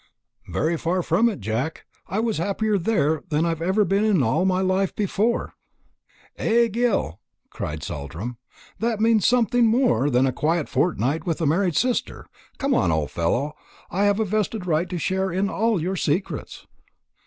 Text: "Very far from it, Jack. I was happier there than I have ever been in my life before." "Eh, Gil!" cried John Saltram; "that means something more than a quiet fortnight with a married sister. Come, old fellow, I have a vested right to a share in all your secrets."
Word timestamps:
"Very 0.47 0.77
far 0.77 1.03
from 1.03 1.29
it, 1.29 1.41
Jack. 1.41 1.85
I 2.07 2.19
was 2.19 2.39
happier 2.39 2.79
there 2.79 3.21
than 3.29 3.45
I 3.45 3.49
have 3.49 3.61
ever 3.61 3.85
been 3.85 4.03
in 4.03 4.17
my 4.17 4.59
life 4.61 4.95
before." 4.95 5.53
"Eh, 6.37 6.69
Gil!" 6.69 7.19
cried 7.51 7.81
John 7.81 7.97
Saltram; 8.09 8.37
"that 8.79 8.99
means 8.99 9.27
something 9.27 9.67
more 9.67 10.09
than 10.09 10.25
a 10.25 10.33
quiet 10.33 10.67
fortnight 10.67 11.27
with 11.27 11.39
a 11.39 11.45
married 11.45 11.75
sister. 11.75 12.25
Come, 12.57 12.73
old 12.73 13.11
fellow, 13.11 13.53
I 13.91 14.05
have 14.05 14.19
a 14.19 14.25
vested 14.25 14.65
right 14.65 14.89
to 14.89 14.95
a 14.95 14.97
share 14.97 15.31
in 15.31 15.49
all 15.51 15.79
your 15.79 15.95
secrets." 15.95 16.65